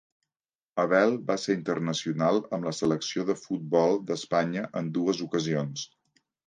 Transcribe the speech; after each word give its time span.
Abel 0.83 1.13
va 1.27 1.35
ser 1.41 1.57
internacional 1.57 2.41
amb 2.59 2.67
la 2.71 2.75
selecció 2.79 3.29
de 3.31 3.39
futbol 3.45 3.97
d'Espanya 4.09 4.69
en 4.83 4.95
dues 4.99 5.27
ocasions. 5.29 5.91